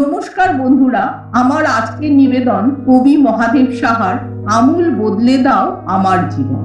[0.00, 6.64] নমস্কার বন্ধুরা, আমার আজকের নিবেদন কবি মহাদেব সাহার আমূল বদলে দাও আমার জীবন।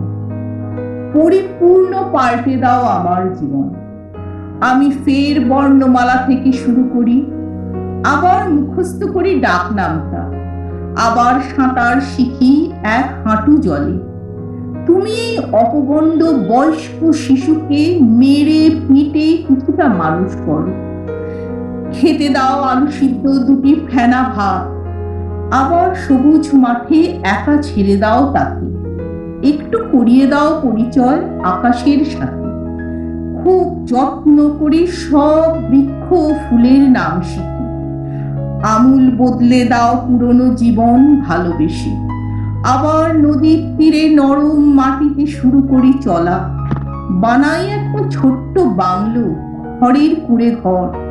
[1.14, 3.68] পরিপূর্ণ পাল্টে দাও আমার জীবন।
[4.62, 7.18] আমি ফের বর্ণমালা থেকে শুরু করি,
[8.04, 10.22] আবার মুখস্থ করি ডাক নামটা,
[11.08, 13.98] আবার সাঁতার শিখি এক হাঁটু জলে।
[14.86, 16.22] তুমি এই অপগণ্ড
[16.52, 20.74] বয়স্ক শিশুকে মেরে পিটে কিছুটা মানুষ করো।
[21.94, 24.78] খেতে দাও আলু সিদ্ধ দুটি ফেনা ভাত।
[25.54, 28.68] আবার সবুজ মাঠে একা ছেড়ে দাও তাকে।
[29.50, 32.48] একটু করিয়ে দাও পরিচয় আকাশের সাথে।
[33.44, 36.10] খুব যত্ন করে সব বৃক্ষ
[36.50, 37.58] ফুলের নাম শিখি।
[38.64, 41.90] আমূল বদলে দাও পুরনো জীবন ভালোবেসে।
[42.64, 46.50] আবার নদীর তীরে নরম মাটিতে শুরু করি চলা।
[47.10, 49.36] বানাই একটা ছোট্ট বাংলো
[49.80, 51.07] ঘরের কুড়ে ঘর।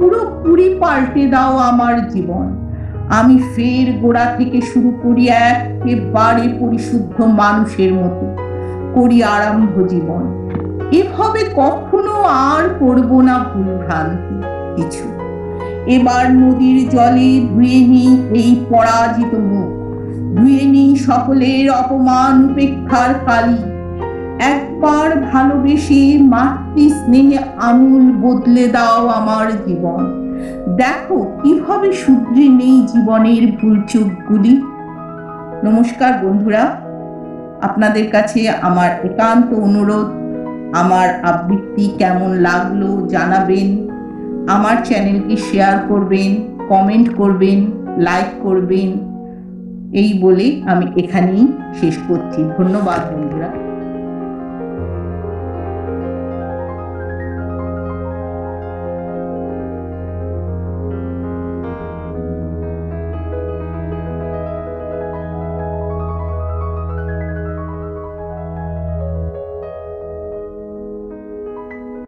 [0.00, 2.66] পুরো কুড়ি পাল্টে দাও আমার জীবন।
[3.08, 8.36] আমি ফের গোড়া থেকে শুরু করি একেবারে পরিশুদ্ধ মানুষের মতো,
[8.94, 10.22] করি আরম্ভ জীবন।
[10.92, 14.36] এভাবে কখনো আর করব না ভুল ভ্রান্তি
[14.76, 15.06] কিছু।
[15.86, 19.70] এবার নদীর জলে ধুয়ে নিই এই পরাজিত মুখ।
[20.38, 23.79] ধুয়ে নিই সকলের অপমান উপেক্ষার কালি
[24.40, 30.30] একবার ভালোবেসে মাতৃ স্নেহে আমূল বদলে দাও আমার জীবন।
[30.76, 34.62] দেখো কীভাবে শুধরে নেই জীবনের ভুল চোখগুলি।
[35.64, 36.76] নমস্কার বন্ধুরা,
[37.62, 40.08] আপনাদের কাছে আমার একান্ত অনুরোধ।
[40.76, 43.88] আমার আবৃত্তি কেমন লাগল জানাবেন।
[44.48, 46.30] আমার চ্যানেলকে শেয়ার করবেন,
[46.68, 47.58] কমেন্ট করবেন,
[47.96, 48.90] লাইক করবেন।
[49.92, 51.46] এই বলে আমি এখানেই
[51.80, 53.69] শেষ করছি। ধন্যবাদ বন্ধুরা।